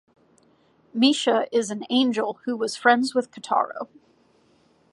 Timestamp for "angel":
1.91-2.39